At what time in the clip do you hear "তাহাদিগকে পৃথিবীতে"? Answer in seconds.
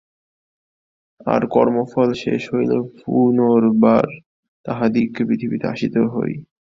4.65-5.65